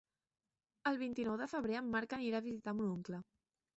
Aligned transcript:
El 0.91 0.95
vint-i-nou 1.01 1.37
de 1.41 1.49
febrer 1.53 1.77
en 1.81 1.91
Marc 1.97 2.17
anirà 2.19 2.41
a 2.43 2.47
visitar 2.49 2.75
mon 2.81 2.91
oncle. 2.99 3.21